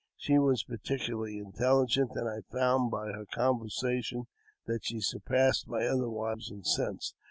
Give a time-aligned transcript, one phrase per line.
[0.17, 4.25] She was particularly intelligent, and I found by her conversation
[4.65, 7.13] that she surpassed my other wives in sense.